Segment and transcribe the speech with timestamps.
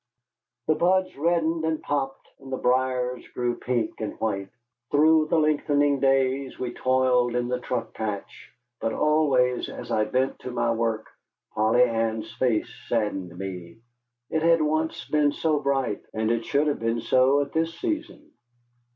[0.65, 4.49] The buds reddened and popped, and the briers grew pink and white.
[4.89, 10.39] Through the lengthening days we toiled in the truck patch, but always as I bent
[10.39, 11.05] to my work
[11.53, 13.77] Polly Ann's face saddened me
[14.31, 18.31] it had once been so bright, and it should have been so at this season.